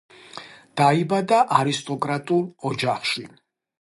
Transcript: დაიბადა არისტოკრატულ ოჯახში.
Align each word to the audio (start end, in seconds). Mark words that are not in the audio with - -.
დაიბადა 0.81 1.41
არისტოკრატულ 1.59 2.43
ოჯახში. 2.71 3.29